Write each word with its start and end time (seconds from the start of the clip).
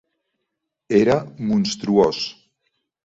Era 1.01 1.17
monstruós. 1.51 2.19